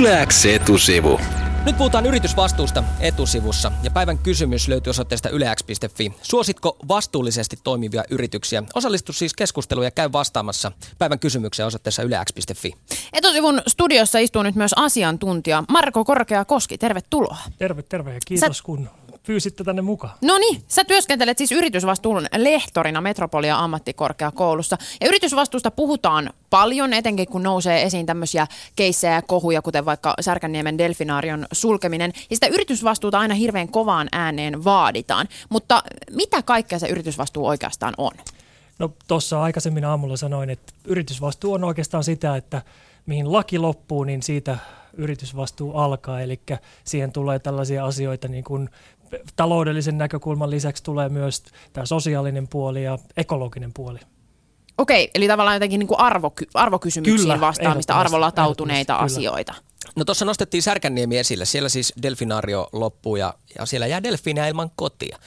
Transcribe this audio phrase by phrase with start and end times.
[0.00, 1.20] Yleäks etusivu.
[1.66, 6.12] Nyt puhutaan yritysvastuusta etusivussa ja päivän kysymys löytyy osoitteesta yleäks.fi.
[6.22, 8.62] Suositko vastuullisesti toimivia yrityksiä?
[8.74, 12.72] Osallistu siis keskusteluun ja käy vastaamassa päivän kysymykseen osoitteessa yleäks.fi.
[13.12, 16.78] Etusivun studiossa istuu nyt myös asiantuntija Marko Korkea-Koski.
[16.78, 17.36] Tervetuloa.
[17.58, 18.64] Terve, terve ja kiitos Sä...
[18.64, 18.90] kun
[19.26, 20.12] pyysitte tänne mukaan.
[20.22, 24.78] No niin, sä työskentelet siis yritysvastuun lehtorina Metropolia ammattikorkeakoulussa.
[25.00, 28.46] Ja yritysvastuusta puhutaan paljon, etenkin kun nousee esiin tämmöisiä
[28.76, 32.12] keissejä ja kohuja, kuten vaikka Särkänniemen delfinaarion sulkeminen.
[32.30, 35.28] Ja sitä yritysvastuuta aina hirveän kovaan ääneen vaaditaan.
[35.48, 38.12] Mutta mitä kaikkea se yritysvastuu oikeastaan on?
[38.78, 42.62] No tuossa aikaisemmin aamulla sanoin, että yritysvastuu on oikeastaan sitä, että
[43.06, 44.58] mihin laki loppuu, niin siitä
[44.92, 46.20] yritysvastuu alkaa.
[46.20, 46.40] Eli
[46.84, 48.68] siihen tulee tällaisia asioita niin kuin
[49.36, 51.42] taloudellisen näkökulman lisäksi tulee myös
[51.72, 53.98] tämä sosiaalinen puoli ja ekologinen puoli.
[54.78, 59.54] Okei, eli tavallaan jotenkin niin kuin arvo, arvokysymyksiin Kyllä, vastaamista, arvolatautuneita asioita.
[59.96, 61.44] No tuossa nostettiin Särkänniemi esille.
[61.44, 65.18] Siellä siis delfinaario loppuu ja, ja siellä jää delfiinejä ilman kotia.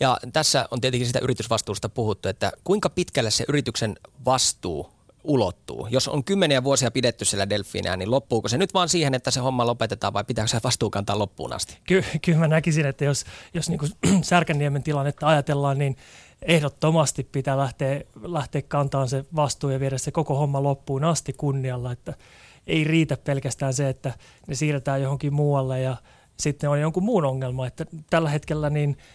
[0.00, 5.88] Ja tässä on tietenkin sitä yritysvastuusta puhuttu, että kuinka pitkälle se yrityksen vastuu ulottuu?
[5.90, 9.40] Jos on kymmeniä vuosia pidetty siellä delfiinää, niin loppuuko se nyt vaan siihen, että se
[9.40, 11.78] homma lopetetaan vai pitääkö se vastuu kantaa loppuun asti?
[11.84, 15.96] Ky- kyllä mä näkisin, että jos, jos niin kuin Särkänniemen tilannetta ajatellaan, niin
[16.42, 21.92] ehdottomasti pitää lähteä, lähteä kantamaan se vastuu ja viedä se koko homma loppuun asti kunnialla,
[21.92, 22.14] että
[22.66, 24.12] ei riitä pelkästään se, että
[24.46, 25.96] ne siirretään johonkin muualle ja
[26.40, 28.96] sitten on jonkun muun ongelma, että tällä hetkellä niin–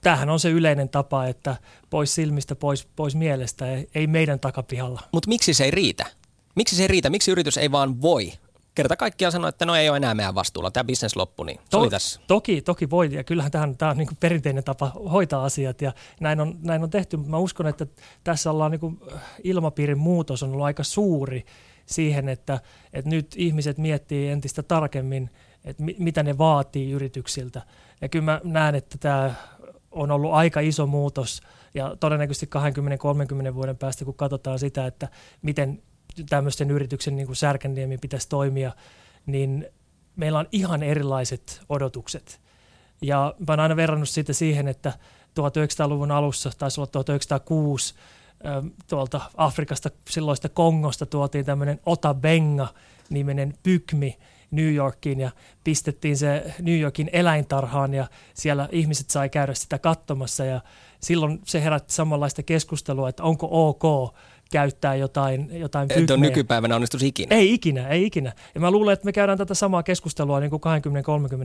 [0.00, 1.56] tämähän on se yleinen tapa, että
[1.90, 5.00] pois silmistä, pois, pois mielestä, ei meidän takapihalla.
[5.12, 6.06] Mutta miksi se ei riitä?
[6.54, 7.10] Miksi se ei riitä?
[7.10, 8.32] Miksi yritys ei vaan voi
[8.74, 11.70] kerta kaikkiaan sanoa, että no ei ole enää meidän vastuulla, tämä bisnes loppu, niin se
[11.70, 12.20] to- oli tässä.
[12.26, 16.40] Toki, toki voi, ja kyllähän tähän, tämä on niin perinteinen tapa hoitaa asiat, ja näin
[16.40, 17.86] on, näin on tehty, mutta mä uskon, että
[18.24, 19.00] tässä ollaan niin kuin,
[19.44, 21.44] ilmapiirin muutos on ollut aika suuri
[21.86, 22.60] siihen, että,
[22.92, 25.30] että nyt ihmiset miettii entistä tarkemmin,
[25.64, 27.62] että mi- mitä ne vaatii yrityksiltä.
[28.00, 29.34] Ja kyllä mä näen, että tämä
[29.90, 31.42] on ollut aika iso muutos
[31.74, 32.50] ja todennäköisesti
[33.50, 35.08] 20-30 vuoden päästä, kun katsotaan sitä, että
[35.42, 35.82] miten
[36.28, 38.72] tämmöisten yrityksen niin Särkänniemi pitäisi toimia,
[39.26, 39.66] niin
[40.16, 42.40] meillä on ihan erilaiset odotukset.
[43.02, 44.92] Ja mä oon aina verrannut sitä siihen, että
[45.30, 47.94] 1900-luvun alussa, taisi olla 1906,
[48.88, 54.18] tuolta Afrikasta, silloista Kongosta tuotiin tämmöinen Otabenga-niminen pykmi,
[54.50, 55.30] New Yorkiin ja
[55.64, 60.60] pistettiin se New Yorkin eläintarhaan ja siellä ihmiset sai käydä sitä katsomassa ja
[61.00, 64.14] silloin se herätti samanlaista keskustelua, että onko ok
[64.50, 67.36] käyttää jotain, jotain Että on nykypäivänä onnistus ikinä.
[67.36, 68.32] Ei ikinä, ei ikinä.
[68.54, 70.62] Ja mä luulen, että me käydään tätä samaa keskustelua niin kuin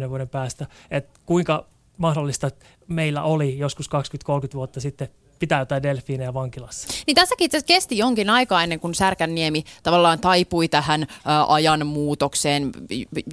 [0.06, 1.68] 20-30 vuoden päästä, että kuinka
[1.98, 2.52] mahdollista
[2.88, 3.92] meillä oli joskus 20-30
[4.54, 5.08] vuotta sitten
[5.40, 6.88] pitää jotain delfiinejä vankilassa.
[7.08, 11.08] Niin tässäkin itse kesti jonkin aikaa ennen kuin Särkänniemi tavallaan taipui tähän ä,
[11.48, 12.72] ajan muutokseen.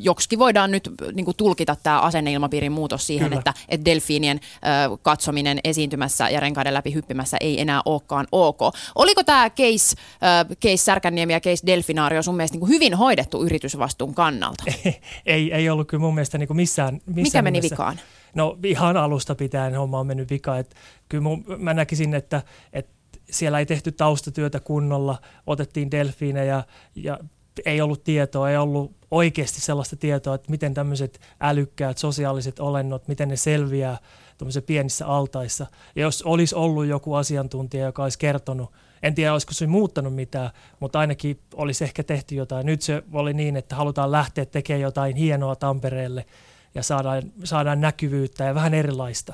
[0.00, 3.38] Joksikin voidaan nyt niin kuin tulkita tämä asenneilmapiirin muutos siihen, Kyllä.
[3.38, 4.58] että, että delfiinien ä,
[5.02, 8.60] katsominen esiintymässä ja renkaiden läpi hyppimässä ei enää olekaan ok.
[8.94, 13.44] Oliko tämä case, ä, case Särkänniemi ja case Delfinaario sun mielestä niin kuin hyvin hoidettu
[13.44, 14.64] yritysvastuun kannalta?
[15.26, 17.74] ei, ei ollut kyllä mun mielestä niin kuin missään, missään Mikä meni nimessä.
[17.74, 17.98] vikaan?
[18.34, 20.58] No ihan alusta pitäen homma on mennyt vika.
[20.58, 20.74] Et
[21.08, 22.92] kyllä mun, mä näkisin, että, että
[23.30, 27.18] siellä ei tehty taustatyötä kunnolla, otettiin delfiinejä ja
[27.66, 33.28] ei ollut tietoa, ei ollut oikeasti sellaista tietoa, että miten tämmöiset älykkäät sosiaaliset olennot, miten
[33.28, 33.98] ne selviää
[34.38, 35.66] tuommoisissa pienissä altaissa.
[35.96, 38.72] Ja jos olisi ollut joku asiantuntija, joka olisi kertonut,
[39.02, 40.50] en tiedä olisiko se muuttanut mitään,
[40.80, 42.66] mutta ainakin olisi ehkä tehty jotain.
[42.66, 46.26] Nyt se oli niin, että halutaan lähteä tekemään jotain hienoa Tampereelle–
[46.74, 49.32] ja saadaan, saadaan näkyvyyttä ja vähän erilaista.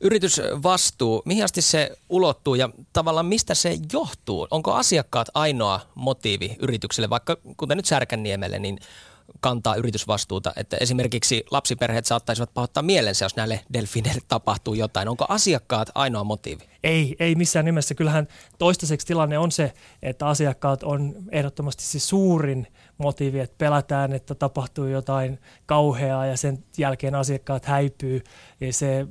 [0.00, 4.46] Yritysvastuu, mihin asti se ulottuu ja tavallaan mistä se johtuu?
[4.50, 8.78] Onko asiakkaat ainoa motiivi yritykselle, vaikka kuten nyt Särkänniemelle, niin
[9.40, 15.08] kantaa yritysvastuuta, että esimerkiksi lapsiperheet saattaisivat pahoittaa mielensä, jos näille delfiineille tapahtuu jotain.
[15.08, 16.64] Onko asiakkaat ainoa motiivi?
[16.84, 17.94] Ei, ei missään nimessä.
[17.94, 22.66] Kyllähän toistaiseksi tilanne on se, että asiakkaat on ehdottomasti se suurin
[22.98, 28.22] motiivi, että pelätään, että tapahtuu jotain kauheaa ja sen jälkeen asiakkaat häipyy.
[28.60, 29.06] Ja se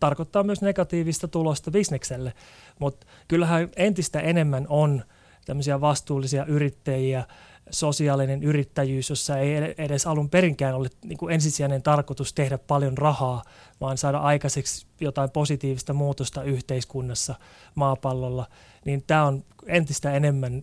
[0.00, 2.32] tarkoittaa myös negatiivista tulosta bisnekselle.
[2.78, 5.04] Mutta kyllähän entistä enemmän on
[5.44, 7.24] tämmöisiä vastuullisia yrittäjiä,
[7.70, 13.42] sosiaalinen yrittäjyys, jossa ei edes alun perinkään ole niin kuin ensisijainen tarkoitus tehdä paljon rahaa,
[13.80, 17.34] vaan saada aikaiseksi jotain positiivista muutosta yhteiskunnassa,
[17.74, 18.46] maapallolla,
[18.84, 20.62] niin tämä on entistä enemmän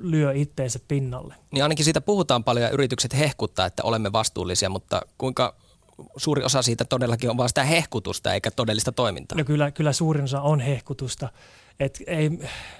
[0.00, 1.34] lyö itteensä pinnalle.
[1.50, 5.54] Niin ainakin siitä puhutaan paljon ja yritykset hehkuttaa, että olemme vastuullisia, mutta kuinka
[6.16, 9.38] suuri osa siitä todellakin on vain sitä hehkutusta eikä todellista toimintaa?
[9.38, 11.28] No kyllä, kyllä suurin osa on hehkutusta.
[11.80, 12.30] et ei,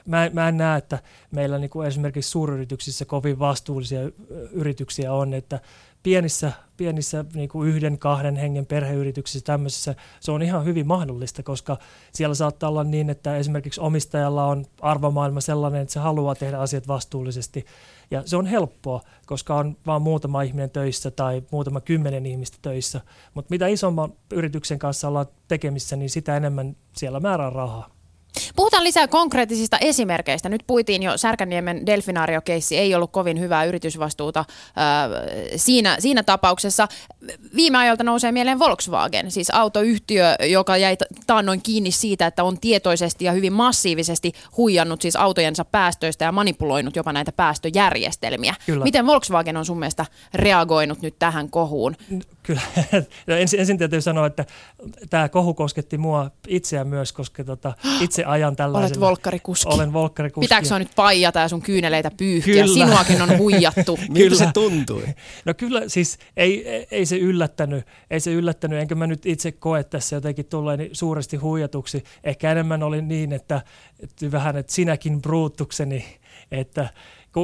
[0.06, 0.98] mä, mä en näe, että
[1.30, 4.00] meillä niin kuin esimerkiksi suuryrityksissä kovin vastuullisia
[4.52, 5.60] yrityksiä on, että
[6.02, 11.78] pienissä, pienissä niin kuin yhden, kahden hengen perheyrityksissä tämmöisissä se on ihan hyvin mahdollista, koska
[12.12, 16.88] siellä saattaa olla niin, että esimerkiksi omistajalla on arvomaailma sellainen, että se haluaa tehdä asiat
[16.88, 17.64] vastuullisesti.
[18.10, 23.00] Ja se on helppoa, koska on vain muutama ihminen töissä tai muutama kymmenen ihmistä töissä.
[23.34, 28.01] Mutta mitä isomman yrityksen kanssa ollaan tekemissä, niin sitä enemmän siellä määrää rahaa.
[28.56, 30.48] Puhutaan lisää konkreettisista esimerkkeistä.
[30.48, 34.46] Nyt puitiin jo Särkänniemen delfinaario-keissi, ei ollut kovin hyvää yritysvastuuta äh,
[35.56, 36.88] siinä, siinä tapauksessa.
[37.56, 40.96] Viime ajalta nousee mieleen Volkswagen, siis autoyhtiö, joka jäi
[41.26, 46.96] taannoin kiinni siitä, että on tietoisesti ja hyvin massiivisesti huijannut siis autojensa päästöistä ja manipuloinut
[46.96, 48.54] jopa näitä päästöjärjestelmiä.
[48.66, 48.84] Kyllä.
[48.84, 51.96] Miten Volkswagen on sun mielestä reagoinut nyt tähän kohuun?
[52.42, 52.60] Kyllä.
[53.28, 54.44] ensin, ensin täytyy sanoa, että
[55.10, 58.86] tämä kohu kosketti mua itseä myös, koska tota, itse ajan tällaisella.
[58.86, 59.74] Olet volkkarikuski.
[59.74, 60.44] Olen volkkarikuski.
[60.44, 62.54] Pitääkö sinua nyt paijata ja sun kyyneleitä pyyhkiä?
[62.54, 62.74] Kyllä.
[62.74, 63.98] Sinuakin on huijattu.
[64.08, 65.04] Miltä se tuntui?
[65.44, 69.84] No kyllä, siis ei, ei se yllättänyt, ei se yllättänyt, enkä mä nyt itse koe
[69.84, 72.04] tässä jotenkin tulleeni suuresti huijatuksi.
[72.24, 73.62] Ehkä enemmän oli niin, että,
[74.00, 76.04] että vähän, että sinäkin bruuttukseni,
[76.50, 76.88] että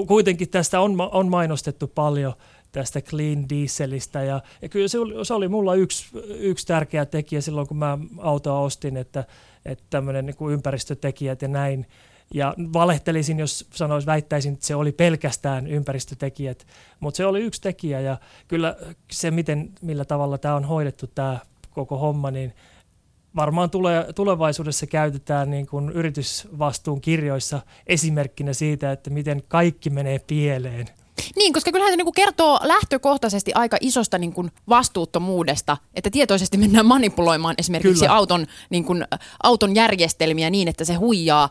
[0.06, 2.32] kuitenkin tästä on, on mainostettu paljon–
[2.72, 4.22] tästä clean dieselistä.
[4.22, 7.98] Ja, ja kyllä se oli, se oli mulla yksi, yksi tärkeä tekijä silloin, kun mä
[8.18, 9.24] autoa ostin, että,
[9.64, 11.86] että tämmöinen niin ympäristötekijät ja näin.
[12.34, 16.66] Ja valehtelisin, jos sanois, väittäisin, että se oli pelkästään ympäristötekijät,
[17.00, 18.16] mutta se oli yksi tekijä ja
[18.48, 18.76] kyllä
[19.10, 21.38] se, miten, millä tavalla tämä on hoidettu tämä
[21.70, 22.54] koko homma, niin
[23.36, 30.86] varmaan tule, tulevaisuudessa käytetään niin kuin yritysvastuun kirjoissa esimerkkinä siitä, että miten kaikki menee pieleen.
[31.36, 36.56] Niin, koska kyllähän se niin kuin kertoo lähtökohtaisesti aika isosta niin kuin vastuuttomuudesta, että tietoisesti
[36.56, 39.04] mennään manipuloimaan esimerkiksi auton, niin kuin,
[39.42, 41.50] auton järjestelmiä niin, että se huijaa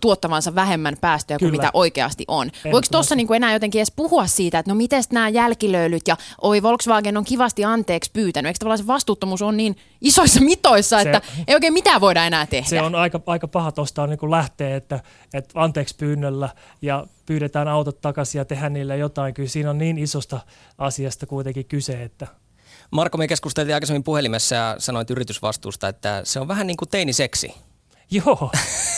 [0.00, 1.50] tuottavansa vähemmän päästöjä Kyllä.
[1.50, 2.50] kuin mitä oikeasti on.
[2.64, 6.16] Voiko tuossa niin kuin enää jotenkin edes puhua siitä, että no miten nämä jälkilöylyt ja
[6.40, 8.48] oi Volkswagen on kivasti anteeksi pyytänyt.
[8.48, 12.46] Eikö tavallaan se vastuuttomuus on niin isoissa mitoissa, se, että ei oikein mitään voida enää
[12.46, 12.68] tehdä?
[12.68, 15.00] Se on aika, aika paha tuosta niin lähteä, että,
[15.34, 16.48] että anteeksi pyynnöllä
[16.82, 19.34] ja pyydetään autot takaisin ja tehdään niille jotain.
[19.34, 20.40] Kyllä siinä on niin isosta
[20.78, 22.26] asiasta kuitenkin kyse, että
[22.90, 27.54] Marko, me keskusteltiin aikaisemmin puhelimessa ja sanoit yritysvastuusta, että se on vähän niin kuin teiniseksi.
[28.10, 28.50] Joo,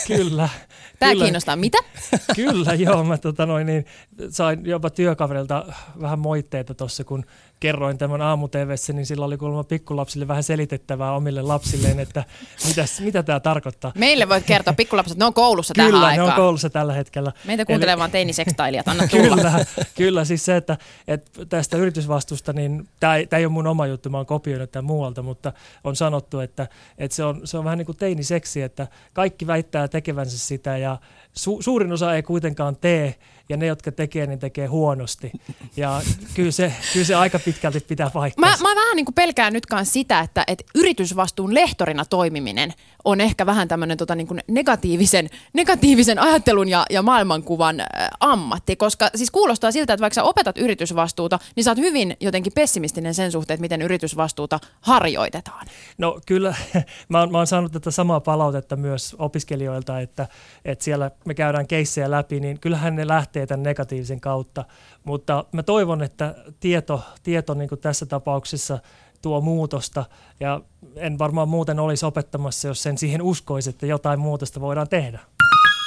[0.07, 0.49] kyllä.
[0.99, 1.25] Tämä kyllä.
[1.25, 1.55] kiinnostaa.
[1.55, 1.77] Mitä?
[2.35, 3.03] kyllä, joo.
[3.03, 3.85] Mä tota noin, niin,
[4.29, 5.65] sain jopa työkaverilta
[6.01, 7.25] vähän moitteita tuossa, kun
[7.63, 8.49] kerroin tämän aamu
[8.93, 12.23] niin sillä oli kuulemma pikkulapsille vähän selitettävää omille lapsilleen, että
[12.67, 13.91] mitäs, mitä tämä tarkoittaa.
[13.95, 16.27] Meille voit kertoa, pikkulapset, ne on koulussa tähän Kyllä, aikaan.
[16.27, 17.31] ne on koulussa tällä hetkellä.
[17.45, 17.99] Meitä kuuntelee Eli...
[17.99, 19.35] vaan teinisekstailijat, anna tulla.
[19.35, 19.65] kyllä,
[19.95, 20.77] kyllä, siis se, että,
[21.07, 24.85] että tästä yritysvastusta, niin tämä ei, ei ole mun oma juttu, mä oon kopioinut tämän
[24.85, 26.67] muualta, mutta on sanottu, että,
[26.97, 30.97] että se, on, se on vähän niin kuin teiniseksi, että kaikki väittää tekevänsä sitä ja
[31.33, 33.15] su, suurin osa ei kuitenkaan tee,
[33.49, 35.31] ja ne, jotka tekee, niin tekee huonosti.
[35.77, 36.01] Ja
[36.33, 38.49] kyllä se, kyllä se aika pitkälti pitää vaihtaa.
[38.49, 42.73] Mä, mä vähän niin kuin pelkään nyt sitä, että, että yritysvastuun lehtorina toimiminen
[43.05, 47.75] on ehkä vähän tämmöinen tota niin kuin negatiivisen, negatiivisen ajattelun ja, ja maailmankuvan
[48.19, 52.53] ammatti, koska siis kuulostaa siltä, että vaikka sä opetat yritysvastuuta, niin sä oot hyvin jotenkin
[52.53, 55.67] pessimistinen sen suhteen, että miten yritysvastuuta harjoitetaan.
[55.97, 56.55] No kyllä,
[57.09, 60.27] mä oon, mä oon saanut tätä samaa palautetta myös opiskelijoilta, että,
[60.65, 64.65] että siellä me käydään keissejä läpi, niin kyllähän ne lähtee lähtee tämän negatiivisen kautta.
[65.03, 68.79] Mutta mä toivon, että tieto, tieto niin kuin tässä tapauksessa
[69.21, 70.05] tuo muutosta
[70.39, 70.61] ja
[70.95, 75.19] en varmaan muuten olisi opettamassa, jos sen siihen uskoisi, että jotain muutosta voidaan tehdä.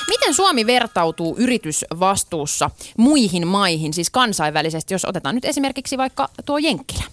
[0.09, 7.05] Miten Suomi vertautuu yritysvastuussa muihin maihin, siis kansainvälisesti, jos otetaan nyt esimerkiksi vaikka tuo Jenkkilä?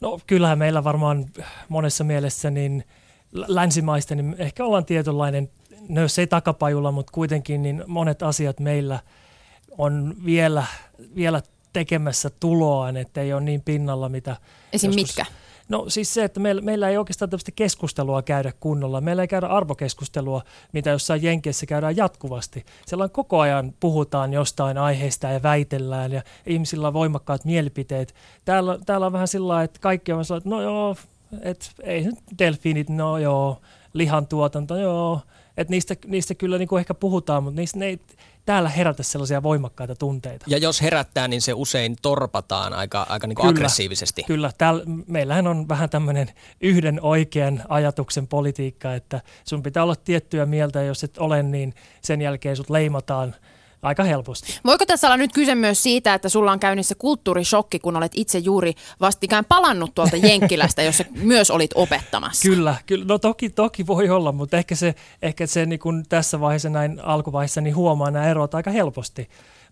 [0.00, 1.26] No kyllähän meillä varmaan
[1.68, 2.84] monessa mielessä niin
[3.32, 5.50] länsimaista, niin ehkä ollaan tietynlainen,
[5.88, 9.00] no jos ei takapajulla, mutta kuitenkin niin monet asiat meillä–
[9.78, 10.64] on vielä,
[11.14, 11.42] vielä
[11.72, 14.36] tekemässä tuloaan, että ei ole niin pinnalla, mitä...
[14.72, 14.88] Esim.
[14.88, 15.26] Joskus, mitkä?
[15.68, 19.00] No siis se, että meillä, meillä ei oikeastaan tämmöistä keskustelua käydä kunnolla.
[19.00, 20.42] Meillä ei käydä arvokeskustelua,
[20.72, 22.64] mitä jossain Jenkeissä käydään jatkuvasti.
[22.86, 28.14] Siellä koko ajan puhutaan jostain aiheesta ja väitellään ja ihmisillä on voimakkaat mielipiteet.
[28.44, 30.96] Täällä, täällä on vähän sillä että kaikki on sellainen, että no joo,
[31.40, 33.60] että ei nyt delfiinit, no joo,
[33.92, 35.20] lihantuotanto, joo.
[35.56, 38.00] Että niistä, niistä kyllä niin kuin ehkä puhutaan, mutta niistä ne ei,
[38.44, 40.46] täällä herätä sellaisia voimakkaita tunteita.
[40.48, 44.22] Ja jos herättää, niin se usein torpataan aika, aika niin kuin kyllä, aggressiivisesti.
[44.22, 46.30] Kyllä, täällä, meillähän on vähän tämmöinen
[46.60, 51.74] yhden oikean ajatuksen politiikka, että sun pitää olla tiettyä mieltä, ja jos et ole, niin
[52.02, 53.34] sen jälkeen sut leimataan
[53.82, 54.58] aika helposti.
[54.64, 58.38] Voiko tässä olla nyt kyse myös siitä, että sulla on käynnissä kulttuurishokki, kun olet itse
[58.38, 62.48] juuri vastikään palannut tuolta Jenkkilästä, jossa myös olit opettamassa?
[62.48, 63.04] Kyllä, kyllä.
[63.08, 67.00] No toki, toki voi olla, mutta ehkä se, ehkä se niin kun tässä vaiheessa näin
[67.00, 69.28] alkuvaiheessa niin huomaa nämä erot aika helposti.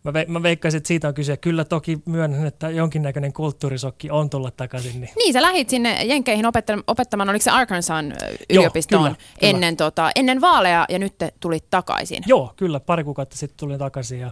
[0.06, 1.36] Mä, ve, mä veikkaisin, että siitä on kyse.
[1.36, 5.00] Kyllä toki myönnän, että jonkinnäköinen kulttuurisokki on tullut takaisin.
[5.00, 6.46] Niin, niin sä lähit sinne Jenkeihin
[6.86, 8.02] opettamaan, oliko se Arkansas
[8.50, 9.90] yliopistoon Joo, kyllä, ennen, kyllä.
[9.90, 12.22] Tota, ennen vaaleja ja nyt te tulit takaisin?
[12.26, 12.80] Joo, kyllä.
[12.80, 14.20] Pari kuukautta sitten tulin takaisin.
[14.20, 14.30] Ja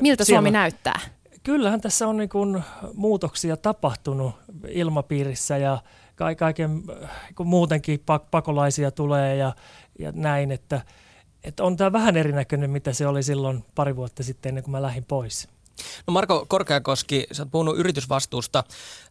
[0.00, 1.00] Miltä siellä, Suomi näyttää?
[1.42, 2.62] Kyllähän tässä on niin kuin
[2.94, 4.32] muutoksia tapahtunut
[4.68, 5.78] ilmapiirissä ja
[6.36, 6.82] kaiken,
[7.34, 9.52] kun muutenkin pakolaisia tulee ja,
[9.98, 10.80] ja näin, että–
[11.44, 14.82] että on tämä vähän erinäköinen, mitä se oli silloin pari vuotta sitten ennen kuin mä
[14.82, 15.48] lähdin pois.
[16.06, 18.64] No Marko Korkeakoski, sä oot puhunut yritysvastuusta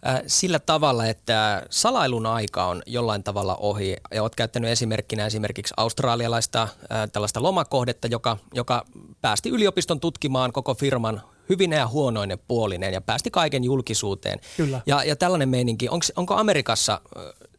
[0.07, 3.96] äh, sillä tavalla, että salailun aika on jollain tavalla ohi.
[4.13, 6.69] Ja oot käyttänyt esimerkkinä esimerkiksi australialaista äh,
[7.13, 8.86] tällaista lomakohdetta, joka, joka
[9.22, 14.39] päästi yliopiston tutkimaan koko firman hyvin ja huonoinen puolinen ja päästi kaiken julkisuuteen.
[14.57, 14.81] Kyllä.
[14.86, 17.01] Ja, ja tällainen meininki, onko, onko Amerikassa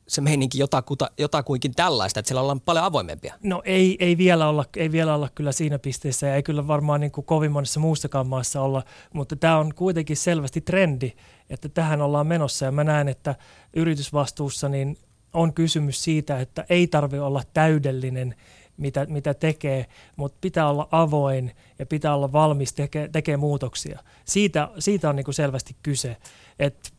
[0.09, 3.35] se meininki jotakuta, jotakuinkin tällaista, että siellä ollaan paljon avoimempia?
[3.43, 7.01] No ei, ei, vielä olla, ei vielä olla kyllä siinä pisteessä ja ei kyllä varmaan
[7.01, 8.83] niin kuin kovin monessa muussakaan maassa olla,
[9.15, 11.13] mutta tämä on kuitenkin selvästi trendi,
[11.51, 13.35] että tähän ollaan menossa ja mä näen, että
[13.73, 14.97] yritysvastuussa niin
[15.35, 18.35] on kysymys siitä, että ei tarvitse olla täydellinen,
[18.77, 19.87] mitä, mitä tekee,
[20.17, 23.99] mutta pitää olla avoin ja pitää olla valmis tekemään teke muutoksia.
[24.25, 26.17] Siitä, siitä on niin kuin selvästi kyse.
[26.59, 26.91] että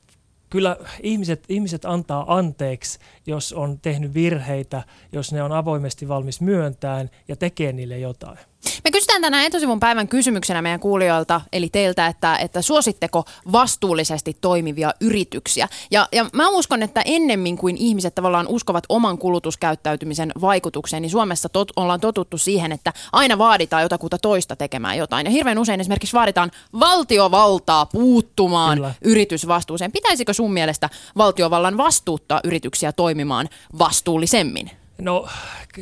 [0.50, 7.10] kyllä ihmiset, ihmiset antaa anteeksi, jos on tehnyt virheitä, jos ne on avoimesti valmis myöntämään
[7.28, 8.38] ja tekee niille jotain.
[8.84, 14.94] Me kysytään tänään etusivun päivän kysymyksenä meidän kuulijoilta, eli teiltä, että, että suositteko vastuullisesti toimivia
[15.02, 15.68] yrityksiä.
[15.92, 21.50] Ja, ja mä uskon, että ennemmin kuin ihmiset tavallaan uskovat oman kulutuskäyttäytymisen vaikutukseen, niin Suomessa
[21.50, 25.26] tot, ollaan totuttu siihen, että aina vaaditaan jotakuta toista tekemään jotain.
[25.26, 28.94] Ja hirveän usein esimerkiksi vaaditaan valtiovaltaa puuttumaan Kyllä.
[29.02, 29.92] yritysvastuuseen.
[29.92, 33.50] Pitäisikö sun mielestä valtiovallan vastuuttaa yrityksiä toimimaan
[33.80, 34.72] vastuullisemmin?
[35.02, 35.28] No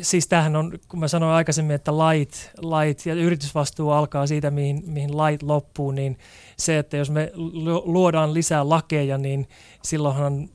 [0.02, 4.82] siis tämähän on, kun mä sanoin aikaisemmin, että lait, lait ja yritysvastuu alkaa siitä, mihin,
[4.86, 6.18] mihin lait loppuu, niin
[6.56, 7.32] se, että jos me
[7.84, 9.48] luodaan lisää lakeja, niin
[9.82, 10.48] silloinhan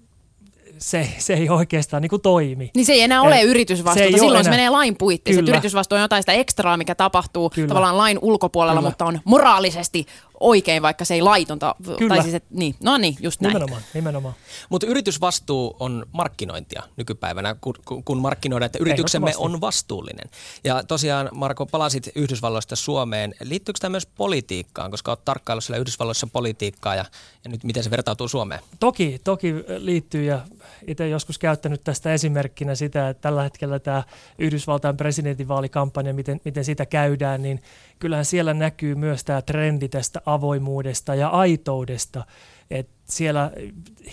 [0.77, 2.71] se, se ei oikeastaan niin kuin toimi.
[2.75, 4.43] Niin se ei enää ole yritysvastuuta, se silloin enää.
[4.43, 5.41] se menee lain puitteissa.
[5.41, 7.67] Yritysvastuu on jotain sitä ekstraa, mikä tapahtuu Kyllä.
[7.67, 8.89] tavallaan lain ulkopuolella, Kyllä.
[8.89, 10.05] mutta on moraalisesti
[10.43, 11.75] oikein, vaikka se ei laitonta.
[11.97, 12.15] Kyllä.
[12.15, 13.53] Tai siis, et, niin, no niin, just näin.
[13.53, 14.33] Nimenomaan, nimenomaan.
[14.69, 20.29] Mutta yritysvastuu on markkinointia nykypäivänä, kun, kun markkinoidaan, että yrityksemme on vastuullinen.
[20.63, 23.33] Ja tosiaan, Marko, palasit Yhdysvalloista Suomeen.
[23.43, 27.05] Liittyykö tämä myös politiikkaan, koska olet tarkkaillut siellä Yhdysvalloissa politiikkaa ja,
[27.43, 28.61] ja nyt miten se vertautuu Suomeen?
[28.79, 30.39] Toki, toki liittyy ja
[30.87, 34.03] itse joskus käyttänyt tästä esimerkkinä sitä, että tällä hetkellä tämä
[34.39, 37.61] Yhdysvaltain presidentinvaalikampanja, miten, miten sitä käydään, niin
[37.99, 42.25] kyllähän siellä näkyy myös tämä trendi tästä avoimuudesta ja aitoudesta.
[42.71, 43.51] Et siellä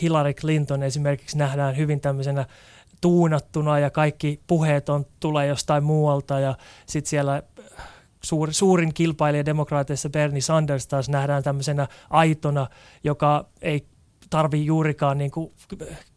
[0.03, 2.47] Hillary Clinton esimerkiksi nähdään hyvin tämmöisenä
[3.00, 6.55] tuunattuna ja kaikki puheet on, tulee jostain muualta ja
[6.87, 7.43] sitten siellä
[8.25, 12.67] suur, suurin kilpailija demokraateissa Bernie Sanders taas nähdään tämmöisenä aitona,
[13.05, 13.87] joka ei
[14.31, 15.53] tarvi juurikaan niin kuin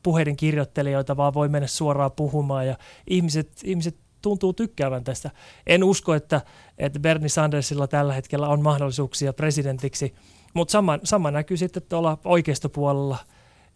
[0.03, 5.31] puheiden kirjoittelijoita, vaan voi mennä suoraan puhumaan ja ihmiset, ihmiset tuntuu tykkäävän tästä.
[5.67, 6.41] En usko, että,
[6.77, 10.15] että Bernie Sandersilla tällä hetkellä on mahdollisuuksia presidentiksi,
[10.53, 13.17] mutta sama, sama näkyy sitten tuolla oikeistopuolella.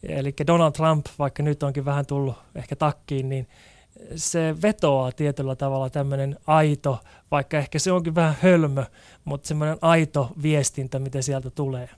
[0.04, 3.48] Eli Donald Trump, vaikka nyt onkin vähän tullut ehkä takkiin, niin
[4.16, 7.00] se vetoaa tietyllä tavalla tämmöinen aito,
[7.32, 8.84] vaikka ehkä se onkin vähän hölmö,
[9.25, 11.89] mutta semmoinen aito viestintä, mitä sieltä tulee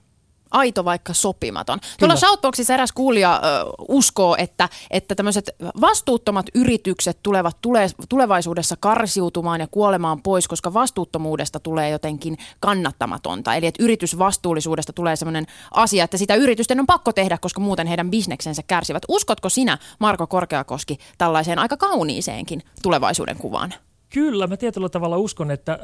[0.52, 1.80] aito vaikka sopimaton.
[1.80, 1.96] Kyllä.
[2.00, 5.50] Tuolla Shoutboxissa eräs kuulija ö, uskoo, että, että tämmöiset
[5.82, 13.56] vastuuttomat yritykset tulevat tule, tulevaisuudessa karsiutumaan ja kuolemaan pois, koska vastuuttomuudesta tulee jotenkin kannattamatonta.
[13.56, 18.12] Eli että yritysvastuullisuudesta tulee semmoinen asia, että sitä yritysten on pakko tehdä, koska muuten heidän
[18.12, 19.04] bisneksensä kärsivät.
[19.08, 23.74] Uskotko sinä, Marko Korkeakoski, tällaiseen aika kauniiseenkin tulevaisuuden kuvaan?
[24.10, 25.80] Kyllä, mä tietyllä tavalla uskon, että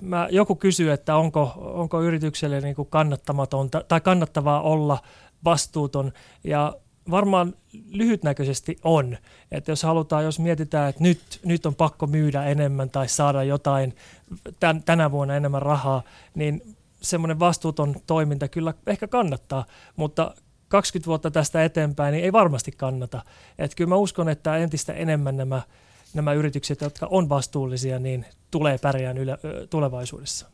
[0.00, 4.98] mä, joku kysyy, että onko, onko yritykselle niin kuin kannattamatonta tai kannattavaa olla
[5.44, 6.12] vastuuton
[6.44, 6.76] ja
[7.10, 7.54] varmaan
[7.90, 9.16] lyhytnäköisesti on.
[9.50, 13.96] Että jos halutaan, jos mietitään, että nyt, nyt on pakko myydä enemmän tai saada jotain
[14.60, 16.02] tän, tänä vuonna enemmän rahaa,
[16.34, 19.64] niin semmoinen vastuuton toiminta kyllä ehkä kannattaa,
[19.96, 20.34] mutta
[20.68, 23.22] 20 vuotta tästä eteenpäin niin ei varmasti kannata.
[23.58, 25.62] Että kyllä mä uskon, että entistä enemmän nämä
[26.14, 29.38] nämä yritykset, jotka on vastuullisia, niin tulee pärjään yle,
[29.70, 30.46] tulevaisuudessa.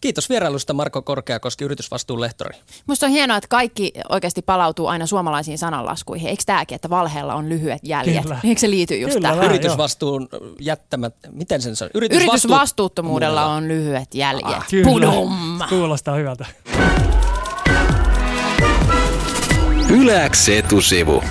[0.00, 2.58] Kiitos vierailusta Marko Korkeakoski, yritysvastuun lehtori.
[2.86, 6.28] Minusta on hienoa, että kaikki oikeasti palautuu aina suomalaisiin sananlaskuihin.
[6.28, 8.22] Eikö tämäkin, että valheella on lyhyet jäljet?
[8.22, 8.40] Kyllä.
[8.44, 9.38] Eikö se liity just Kyllä, tähän?
[9.38, 9.54] vähän.
[9.54, 10.28] Yritysvastuun
[10.60, 11.90] jättämät, miten sen sanoo?
[11.94, 14.46] Yritysvastuuttomuudella on lyhyet jäljet.
[14.46, 15.58] Ah, Kyllä, Pudum!
[15.68, 16.46] kuulostaa hyvältä.
[19.90, 21.22] Yläks etusivu.